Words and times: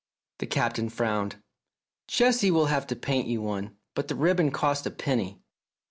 The 0.39 0.47
Captain 0.47 0.89
frowned. 0.89 1.35
"Jessie 2.07 2.49
will 2.49 2.65
have 2.65 2.87
to 2.87 2.95
paint 2.95 3.27
you 3.27 3.39
one, 3.43 3.77
but 3.93 4.07
the 4.07 4.15
ribbon 4.15 4.49
costs 4.49 4.87
a 4.87 4.89
penny." 4.89 5.43